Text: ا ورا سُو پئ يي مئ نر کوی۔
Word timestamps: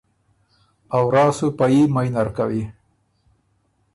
ا 0.95 0.97
ورا 1.05 1.25
سُو 1.37 1.47
پئ 1.57 1.71
يي 1.75 1.81
مئ 1.93 2.07
نر 2.13 2.27
کوی۔ 2.35 2.61